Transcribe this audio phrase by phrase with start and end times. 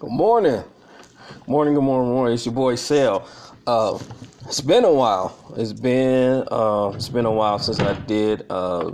[0.00, 0.64] Good morning.
[1.46, 2.32] Morning, good morning, morning.
[2.32, 3.28] It's your boy Sal.
[3.66, 3.98] Uh,
[4.46, 5.36] it's been a while.
[5.58, 8.92] It's been uh, it's been a while since I did uh,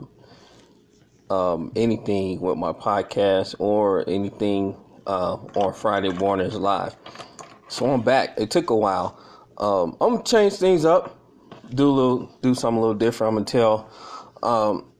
[1.30, 4.74] um, anything with my podcast or anything
[5.06, 6.96] uh, on Friday mornings live.
[7.68, 8.34] So I'm back.
[8.36, 9.16] It took a while.
[9.58, 11.16] Um, I'm gonna change things up,
[11.72, 13.28] do a little, do something a little different.
[13.28, 13.90] I'm gonna tell,
[14.42, 14.92] um,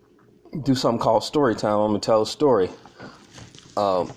[0.63, 1.81] do something called story time.
[1.81, 2.71] I'm gonna tell a story.
[3.77, 4.13] Um,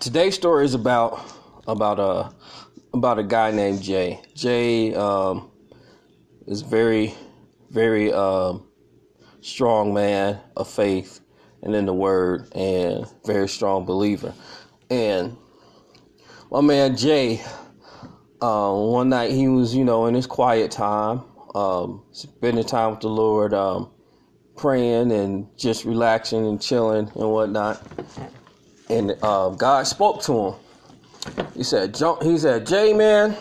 [0.00, 1.22] today's story is about
[1.66, 2.34] about a
[2.94, 4.20] about a guy named Jay.
[4.34, 5.50] Jay um,
[6.46, 7.14] is very
[7.70, 8.66] very um,
[9.40, 11.20] strong man of faith
[11.62, 14.34] and in the word and very strong believer.
[14.88, 15.36] And
[16.50, 17.42] my man Jay,
[18.40, 21.22] uh, one night he was you know in his quiet time,
[21.54, 23.90] um, spending time with the Lord, um,
[24.56, 27.82] praying and just relaxing and chilling and whatnot
[28.90, 30.54] and uh, God spoke to him.
[31.54, 33.36] He said, "He said, Jay, man,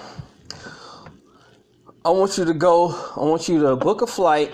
[2.05, 2.89] I want you to go.
[3.15, 4.53] I want you to book a flight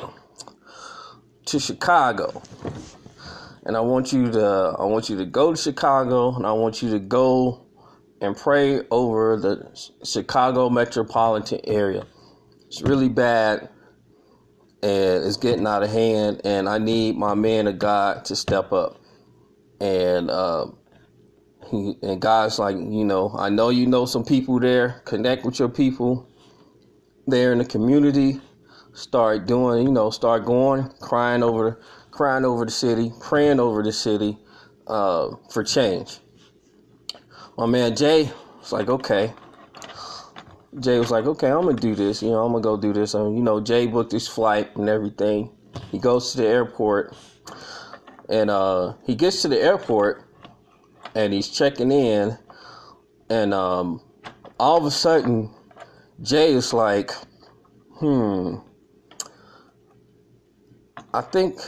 [1.47, 2.41] to Chicago,
[3.65, 4.75] and I want you to.
[4.79, 7.65] I want you to go to Chicago, and I want you to go
[8.21, 12.05] and pray over the Chicago metropolitan area.
[12.67, 13.69] It's really bad."
[14.83, 18.71] And it's getting out of hand, and I need my man of God to step
[18.71, 18.99] up
[19.79, 20.84] and uh, he,
[22.01, 25.01] and God's like, you know, I know you know some people there.
[25.05, 26.29] Connect with your people
[27.27, 28.39] there in the community.
[28.93, 31.81] Start doing, you know, start going, crying over,
[32.11, 34.37] crying over the city, praying over the city
[34.87, 36.19] uh, for change.
[37.57, 39.33] My man Jay was like, okay.
[40.79, 42.21] Jay was like, okay, I'm gonna do this.
[42.21, 43.13] You know, I'm gonna go do this.
[43.13, 45.51] And you know, Jay booked his flight and everything.
[45.91, 47.15] He goes to the airport,
[48.29, 50.24] and uh, he gets to the airport
[51.15, 52.37] and he's checking in,
[53.29, 54.01] and um,
[54.59, 55.49] all of a sudden,
[56.21, 57.11] Jay is like,
[57.99, 58.57] "Hmm,
[61.13, 61.59] I think."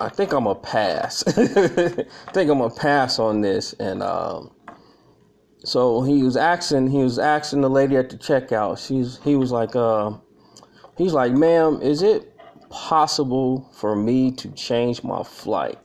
[0.00, 1.22] I think I'm a pass.
[1.26, 1.32] I
[2.32, 4.50] think I'm a pass on this, and um,
[5.64, 6.88] so he was asking.
[6.88, 8.84] He was asking the lady at the checkout.
[8.84, 9.20] She's.
[9.22, 10.12] He was like, uh,
[10.98, 12.36] he's like, "Ma'am, is it
[12.70, 15.78] possible for me to change my flight?"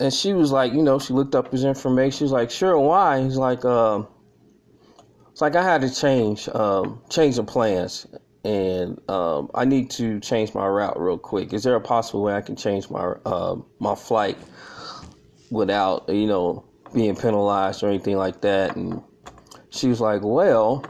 [0.00, 2.26] And she was like, you know, she looked up his information.
[2.26, 3.22] She's like, sure, why?
[3.22, 4.08] He's like, um,
[5.30, 8.06] it's like I had to change, um, change the plans,
[8.42, 11.52] and um, I need to change my route real quick.
[11.52, 14.38] Is there a possible way I can change my uh, my flight
[15.50, 18.76] without, you know, being penalized or anything like that?
[18.76, 19.02] And
[19.68, 20.82] she was like, well,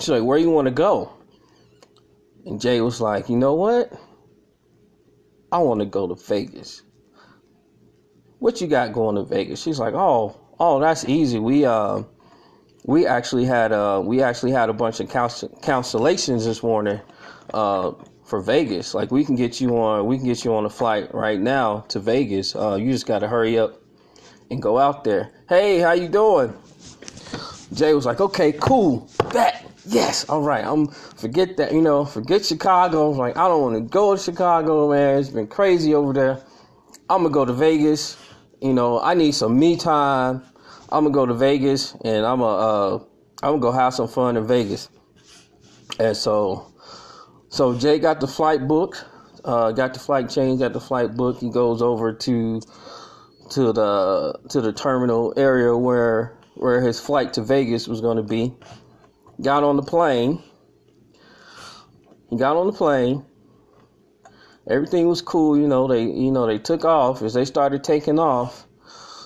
[0.00, 1.12] she's like, where you want to go?
[2.44, 3.92] And Jay was like, you know what?
[5.52, 6.82] I want to go to Vegas
[8.38, 9.62] what you got going to Vegas?
[9.62, 11.38] She's like, oh, oh, that's easy.
[11.38, 12.02] We uh,
[12.84, 17.00] we actually had uh, we actually had a bunch of cancellations this morning
[17.52, 17.92] uh,
[18.24, 18.94] for Vegas.
[18.94, 21.80] Like we can get you on, we can get you on a flight right now
[21.88, 22.54] to Vegas.
[22.54, 23.82] Uh, you just got to hurry up
[24.50, 25.32] and go out there.
[25.48, 26.54] Hey, how you doing?
[27.72, 29.62] Jay was like, okay, cool, bet.
[29.88, 30.64] Yes, all right.
[30.64, 33.12] I'm forget that, you know, forget Chicago.
[33.12, 35.18] I'm like, I don't want to go to Chicago, man.
[35.18, 36.40] It's been crazy over there.
[37.08, 38.16] I'm gonna go to Vegas
[38.60, 40.42] you know, I need some me time.
[40.90, 42.94] I'm gonna go to Vegas and I'm gonna uh,
[43.42, 44.88] I'm gonna go have some fun in Vegas.
[45.98, 46.72] And so,
[47.48, 49.04] so Jay got the flight booked,
[49.44, 51.40] uh, got the flight changed, got the flight booked.
[51.40, 52.60] He goes over to
[53.50, 58.54] to the to the terminal area where where his flight to Vegas was to be.
[59.42, 60.42] Got on the plane.
[62.30, 63.24] He got on the plane
[64.68, 65.58] everything was cool.
[65.58, 67.22] You know, they you know they took off.
[67.22, 68.66] As they started taking off,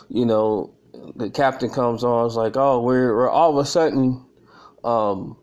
[0.09, 0.75] you know,
[1.17, 2.27] the captain comes on.
[2.27, 4.25] It's like, oh, we're, we're all of a sudden
[4.85, 5.37] um,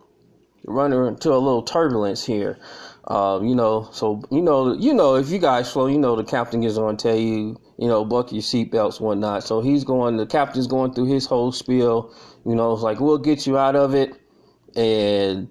[0.64, 2.58] running into a little turbulence here.
[3.06, 6.24] Uh, you know, so you know, you know, if you guys flow, you know, the
[6.24, 9.42] captain is going to tell you, you know, buckle your seatbelts, whatnot.
[9.44, 12.14] So he's going, the captain's going through his whole spiel.
[12.44, 14.12] You know, it's like we'll get you out of it,
[14.76, 15.48] and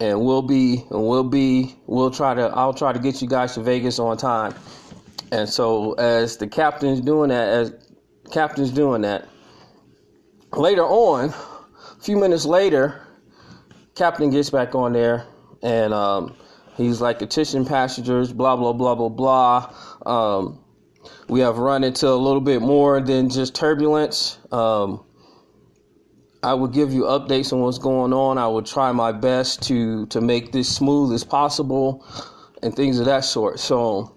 [0.00, 3.54] and we'll be and we'll be we'll try to I'll try to get you guys
[3.54, 4.54] to Vegas on time.
[5.30, 7.72] And so as the captain's doing that, as
[8.32, 9.28] captain's doing that,
[10.52, 13.06] later on, a few minutes later,
[13.94, 15.26] captain gets back on there
[15.62, 16.34] and um,
[16.76, 19.74] he's like attention passengers, blah blah blah blah blah.
[20.06, 20.64] Um,
[21.28, 24.38] we have run into a little bit more than just turbulence.
[24.50, 25.04] Um,
[26.42, 28.38] I will give you updates on what's going on.
[28.38, 32.06] I will try my best to to make this smooth as possible
[32.62, 33.60] and things of that sort.
[33.60, 34.14] So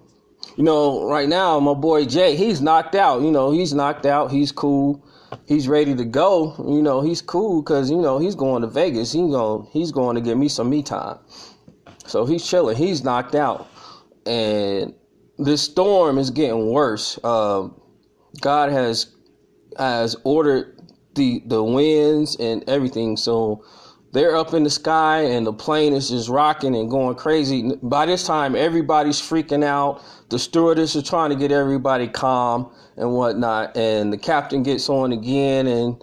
[0.56, 3.22] you know, right now my boy Jay, he's knocked out.
[3.22, 4.30] You know, he's knocked out.
[4.30, 5.04] He's cool.
[5.46, 6.54] He's ready to go.
[6.58, 9.12] You know, he's cool because you know he's going to Vegas.
[9.12, 11.18] He going he's going to give me some me time.
[12.06, 12.76] So he's chilling.
[12.76, 13.68] He's knocked out,
[14.26, 14.94] and
[15.38, 17.18] this storm is getting worse.
[17.22, 17.68] Uh,
[18.40, 19.14] God has
[19.78, 20.73] has ordered
[21.14, 23.16] the the winds and everything.
[23.16, 23.64] So
[24.12, 27.72] they're up in the sky and the plane is just rocking and going crazy.
[27.82, 30.02] By this time, everybody's freaking out.
[30.30, 33.76] The stewardess is trying to get everybody calm and whatnot.
[33.76, 36.02] And the captain gets on again and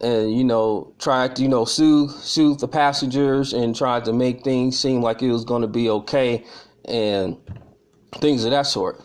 [0.00, 4.44] and you know tried to you know soothe soothe the passengers and tried to make
[4.44, 6.44] things seem like it was going to be okay
[6.84, 7.36] and
[8.14, 9.02] things of that sort.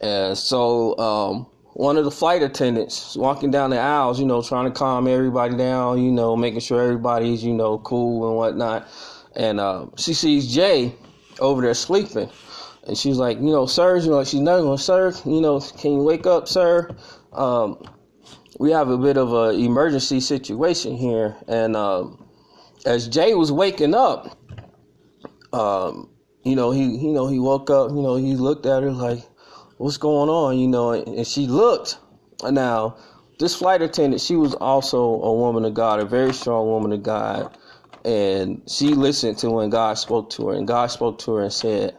[0.00, 4.64] And so um, one of the flight attendants walking down the aisles, you know, trying
[4.64, 8.88] to calm everybody down, you know, making sure everybody's, you know, cool and whatnot.
[9.34, 10.94] And uh, she sees Jay
[11.38, 12.30] over there sleeping.
[12.86, 16.02] And she's like, you know, sir, you know, she's nothing, sir, you know, can you
[16.02, 16.88] wake up, sir?
[17.34, 17.82] Um,
[18.58, 21.36] we have a bit of an emergency situation here.
[21.46, 22.26] And um,
[22.86, 24.34] as Jay was waking up,
[25.52, 26.08] um,
[26.42, 29.18] you know, he, you know, he woke up, you know, he looked at her like,
[29.76, 31.98] what's going on, you know, and she looked.
[32.42, 32.96] Now,
[33.38, 37.02] this flight attendant, she was also a woman of God, a very strong woman of
[37.02, 37.56] God,
[38.04, 41.52] and she listened to when God spoke to her, and God spoke to her and
[41.52, 41.96] said,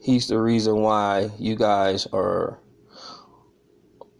[0.00, 2.58] "He's the reason why you guys are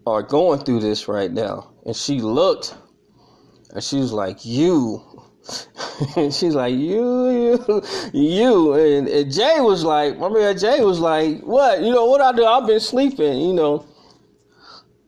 [0.06, 2.74] are going through this right now." And she looked,
[3.72, 5.02] and she was like, "You."
[6.16, 8.72] And she's like, you, you, you.
[8.74, 11.82] And, and, Jay was like, my man Jay was like, what?
[11.82, 12.44] You know, what I do?
[12.44, 13.86] I've been sleeping, you know.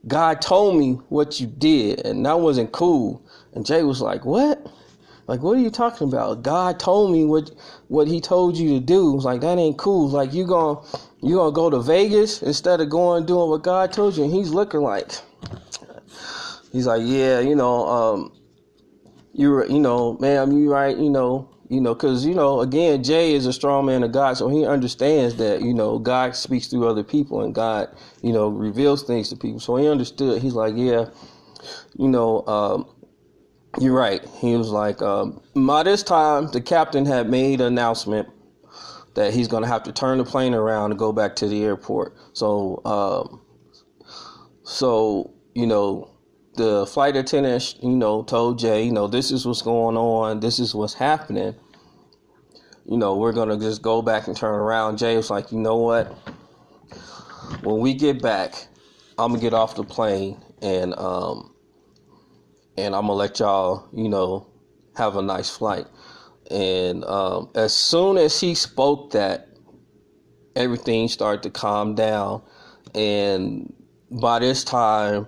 [0.07, 3.25] God told me what you did, and that wasn't cool.
[3.55, 4.67] And Jay was like, what?
[5.27, 6.43] Like, what are you talking about?
[6.43, 7.51] God told me what
[7.89, 9.19] what he told you to do.
[9.19, 10.09] Like, that ain't cool.
[10.09, 10.85] Like, you going
[11.23, 14.25] you gonna go to Vegas instead of going doing what God told you?
[14.25, 15.13] And he's looking like,
[16.73, 18.33] he's like, yeah, you know, um,
[19.35, 23.35] you you know, ma'am, you right, you know, you know, because you know, again, Jay
[23.35, 26.89] is a strong man of God, so he understands that you know God speaks through
[26.89, 27.89] other people, and God,
[28.23, 29.61] you know, reveals things to people.
[29.61, 30.41] So he understood.
[30.41, 31.07] He's like, yeah,
[31.97, 32.89] you know, um,
[33.81, 34.25] you're right.
[34.39, 38.29] He was like, um, by this time, the captain had made an announcement
[39.15, 41.65] that he's going to have to turn the plane around and go back to the
[41.65, 42.15] airport.
[42.35, 43.41] So, um,
[44.65, 46.14] so you know
[46.55, 50.59] the flight attendant, you know, told Jay, you know, this is what's going on, this
[50.59, 51.55] is what's happening.
[52.87, 54.99] You know, we're gonna just go back and turn around.
[54.99, 56.07] Jay was like, you know what?
[57.63, 58.55] When we get back,
[59.19, 61.55] I'm gonna get off the plane and um
[62.77, 64.47] and I'm gonna let y'all, you know,
[64.97, 65.87] have a nice flight.
[66.51, 69.49] And um, as soon as he spoke that,
[70.57, 72.43] everything started to calm down.
[72.95, 73.73] And
[74.11, 75.27] by this time,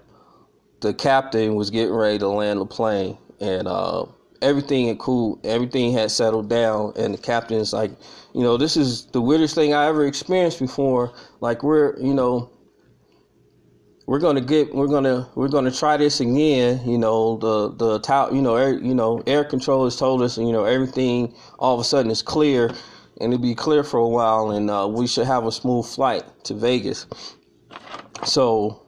[0.86, 4.06] the captain was getting ready to land the plane, and uh,
[4.40, 5.40] everything had cool.
[5.42, 7.90] Everything had settled down, and the captain's like,
[8.32, 11.12] you know, this is the weirdest thing I ever experienced before.
[11.40, 12.52] Like we're, you know,
[14.06, 16.88] we're gonna get, we're gonna, we're gonna try this again.
[16.88, 20.38] You know, the the tout, you know, air, you know, air control has told us,
[20.38, 22.68] you know, everything all of a sudden is clear,
[23.20, 26.22] and it'll be clear for a while, and uh, we should have a smooth flight
[26.44, 27.06] to Vegas.
[28.24, 28.85] So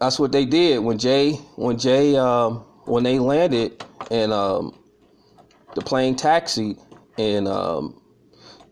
[0.00, 4.76] that's what they did when Jay when Jay um, when they landed and um,
[5.74, 6.78] the plane taxied
[7.18, 8.00] and um,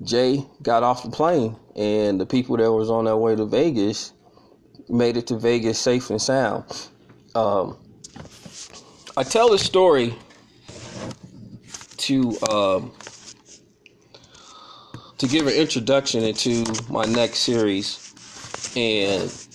[0.02, 4.12] Jay got off the plane and the people that was on their way to Vegas
[4.88, 6.64] made it to Vegas safe and sound.
[7.34, 7.76] Um,
[9.16, 10.14] I tell this story
[11.98, 12.92] to um,
[15.18, 18.14] to give an introduction into my next series
[18.74, 19.47] and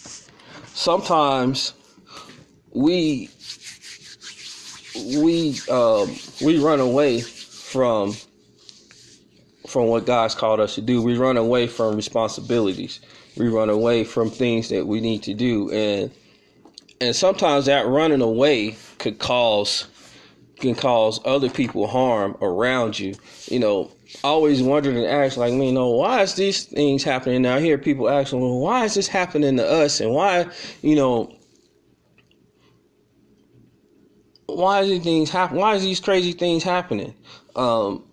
[0.73, 1.73] sometimes
[2.71, 3.29] we
[5.17, 8.13] we um, we run away from
[9.67, 11.01] from what God's called us to do.
[11.01, 12.99] We run away from responsibilities.
[13.37, 16.11] We run away from things that we need to do, and
[17.01, 19.87] and sometimes that running away could cause
[20.63, 23.13] can cause other people harm around you.
[23.47, 23.91] You know,
[24.23, 27.43] always wondering and asked, like, you know, why is these things happening?
[27.43, 29.99] Now I hear people asking, well, why is this happening to us?
[29.99, 30.47] And why,
[30.81, 31.35] you know,
[34.47, 35.57] why is these things happen?
[35.57, 37.13] Why is these crazy things happening?
[37.55, 38.03] Um,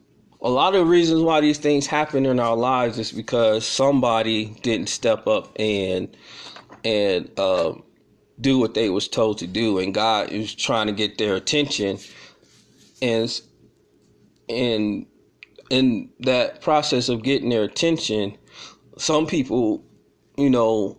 [0.42, 4.88] a lot of reasons why these things happen in our lives is because somebody didn't
[4.88, 6.16] step up and
[6.83, 7.75] and uh,
[8.40, 11.99] do what they was told to do, and God is trying to get their attention,
[13.02, 13.40] and
[14.49, 15.07] and
[15.71, 18.37] in that process of getting their attention,
[18.99, 19.85] some people,
[20.37, 20.99] you know,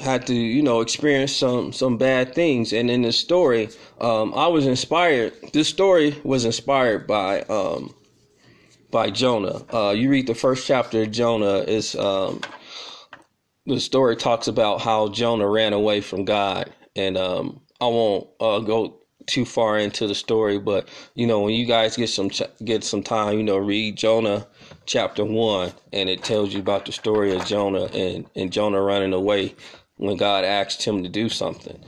[0.00, 2.72] had to you know experience some some bad things.
[2.72, 3.68] And in this story
[4.00, 7.94] um, i was inspired this story was inspired by um,
[8.90, 9.62] by jonah.
[9.72, 12.40] Uh, you read the first chapter of jonah is um,
[13.66, 16.72] the story talks about how jonah ran away from god.
[16.96, 21.54] And um, i won't uh, go too far into the story but you know when
[21.54, 22.30] you guys get some
[22.64, 24.46] get some time you know read jonah
[24.86, 29.12] chapter 1 and it tells you about the story of jonah and and jonah running
[29.12, 29.54] away
[30.02, 31.78] when God asked him to do something.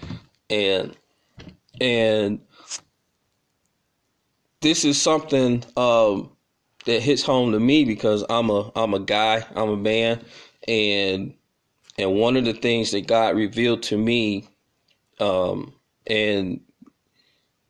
[0.48, 0.96] And
[1.80, 2.40] and
[4.60, 6.30] this is something um,
[6.86, 10.24] that hits home to me because I'm a I'm a guy, I'm a man,
[10.68, 11.34] and
[11.98, 14.48] and one of the things that God revealed to me
[15.18, 15.72] um,
[16.06, 16.60] and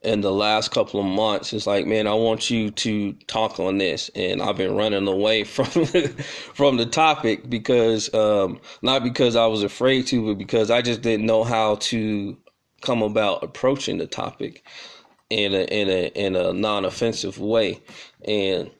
[0.04, 3.78] in the last couple of months is like, man, I want you to talk on
[3.78, 4.10] this.
[4.14, 9.62] And I've been running away from from the topic because um, not because I was
[9.62, 12.36] afraid to, but because I just didn't know how to
[12.80, 14.64] come about approaching the topic
[15.30, 17.80] in a in a in a non-offensive way.
[18.26, 18.70] And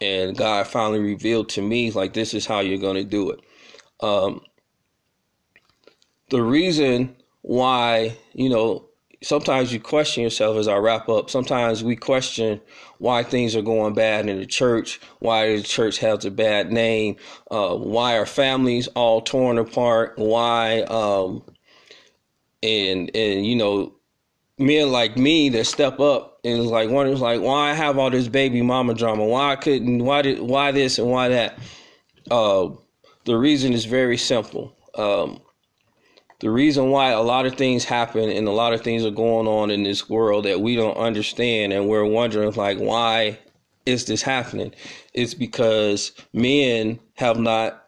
[0.00, 3.40] and God finally revealed to me like this is how you're going to do it.
[4.00, 4.42] Um,
[6.30, 8.87] the reason why, you know,
[9.22, 11.30] sometimes you question yourself as I wrap up.
[11.30, 12.60] Sometimes we question
[12.98, 17.16] why things are going bad in the church, why the church has a bad name,
[17.50, 21.42] uh, why are families all torn apart, why, um,
[22.62, 23.94] and and you know,
[24.58, 27.98] men like me that step up and is like one is like why I have
[27.98, 31.58] all this baby mama drama, why I couldn't, why did, why this and why that.
[32.30, 32.70] Uh,
[33.24, 34.76] the reason is very simple.
[34.94, 35.40] Um,
[36.40, 39.48] the reason why a lot of things happen and a lot of things are going
[39.48, 43.38] on in this world that we don't understand and we're wondering like why
[43.86, 44.72] is this happening?
[45.14, 47.86] It's because men have not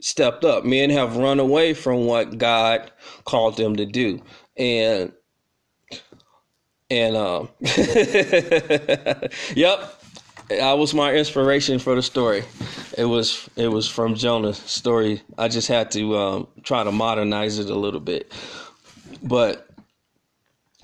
[0.00, 0.64] stepped up.
[0.64, 2.90] Men have run away from what god
[3.24, 4.22] called them to do.
[4.56, 5.12] And
[6.90, 7.48] and um
[9.54, 9.97] yep
[10.48, 12.44] that was my inspiration for the story.
[12.96, 15.22] It was it was from Jonah's story.
[15.36, 18.32] I just had to um, try to modernize it a little bit,
[19.22, 19.68] but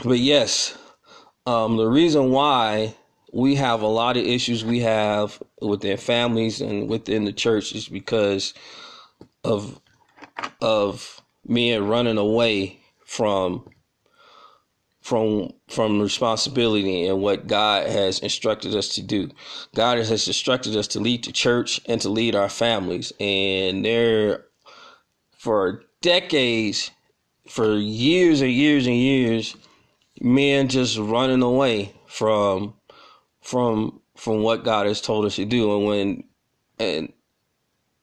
[0.02, 0.76] but yes,
[1.46, 2.94] um, the reason why
[3.32, 7.88] we have a lot of issues we have within families and within the church is
[7.88, 8.54] because
[9.42, 9.80] of
[10.60, 13.68] of men running away from
[15.04, 19.30] from from responsibility and what God has instructed us to do.
[19.74, 23.12] God has instructed us to lead the church and to lead our families.
[23.20, 24.46] And there
[25.36, 26.90] for decades,
[27.46, 29.54] for years and years and years,
[30.22, 32.72] men just running away from
[33.42, 35.76] from from what God has told us to do.
[35.76, 36.24] And when
[36.78, 37.12] and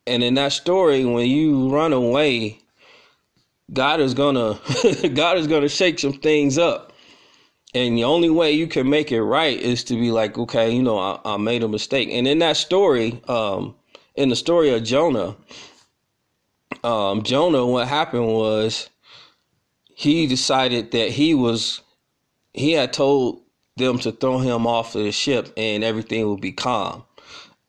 [0.05, 2.59] and in that story, when you run away,
[3.73, 4.59] God is gonna
[5.15, 6.90] God is gonna shake some things up
[7.73, 10.83] and the only way you can make it right is to be like, okay, you
[10.83, 12.09] know, I, I made a mistake.
[12.11, 13.75] And in that story, um,
[14.15, 15.37] in the story of Jonah,
[16.83, 18.89] um, Jonah, what happened was
[19.93, 21.81] he decided that he was,
[22.53, 23.41] he had told
[23.77, 27.03] them to throw him off of the ship and everything would be calm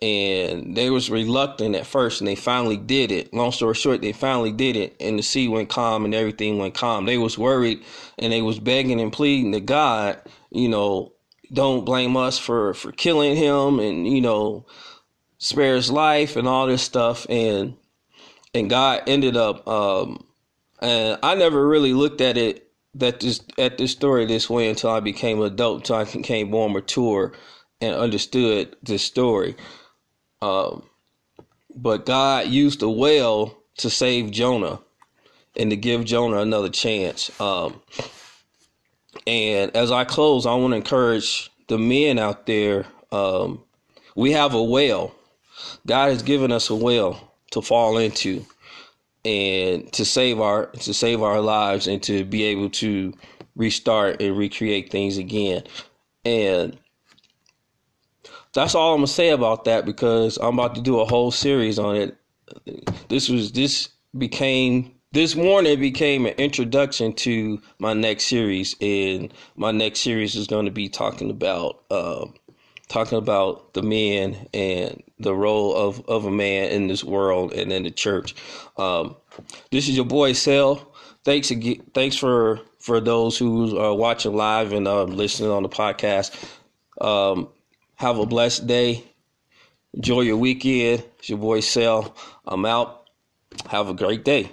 [0.03, 3.33] and they was reluctant at first and they finally did it.
[3.33, 6.75] Long story short they finally did it and the sea went calm and everything went
[6.75, 7.07] calm.
[7.07, 7.85] They was worried
[8.19, 11.13] and they was begging and pleading to god you know
[11.53, 14.67] don't blame us for for killing him and you know
[15.39, 17.25] spare his life and all this stuff.
[17.31, 17.77] And
[18.55, 20.25] and god ended up um
[20.81, 24.91] and i never really looked at it that this at this story this way until
[24.91, 27.33] i became an adult until i became more mature
[27.81, 29.57] and understood this story
[30.43, 30.83] um,
[31.75, 34.81] but God used a whale to save Jonah
[35.57, 37.31] and to give Jonah another chance.
[37.41, 37.81] Um,
[39.27, 42.87] and as I close, I want to encourage the men out there.
[43.11, 43.63] Um,
[44.15, 45.15] we have a whale.
[45.87, 48.45] God has given us a whale to fall into
[49.25, 53.15] and to save our to save our lives and to be able to
[53.55, 55.63] restart and recreate things again.
[56.25, 56.79] And
[58.55, 61.79] that's all I'm gonna say about that because I'm about to do a whole series
[61.79, 62.17] on it.
[63.09, 69.71] This was this became this morning became an introduction to my next series, and my
[69.71, 72.27] next series is going to be talking about uh,
[72.89, 77.73] talking about the men and the role of, of a man in this world and
[77.73, 78.35] in the church.
[78.77, 79.17] Um,
[79.71, 80.93] this is your boy Sel.
[81.25, 81.83] Thanks again.
[81.95, 86.35] Thanks for for those who are watching live and uh, listening on the podcast.
[87.01, 87.49] Um,
[88.03, 89.05] have a blessed day.
[89.95, 91.05] Enjoy your weekend.
[91.21, 92.13] It's your boy Sel.
[92.45, 93.09] I'm out.
[93.69, 94.51] Have a great day.